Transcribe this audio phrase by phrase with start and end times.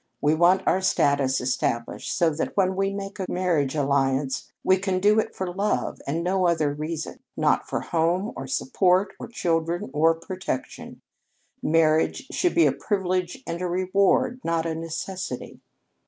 [0.19, 4.99] We want our status established, so that when we make a marriage alliance we can
[4.99, 9.27] do it for love and no other reason not for a home, or support, or
[9.27, 11.01] children or protection.
[11.61, 15.61] Marriage should be a privilege and a reward not a necessity.